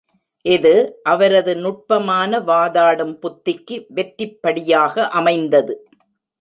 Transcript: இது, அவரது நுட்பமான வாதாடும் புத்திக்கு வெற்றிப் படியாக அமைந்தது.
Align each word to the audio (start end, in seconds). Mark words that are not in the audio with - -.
இது, 0.45 0.71
அவரது 1.03 1.55
நுட்பமான 1.55 2.39
வாதாடும் 2.39 3.15
புத்திக்கு 3.21 3.85
வெற்றிப் 3.89 4.41
படியாக 4.41 5.07
அமைந்தது. 5.11 5.73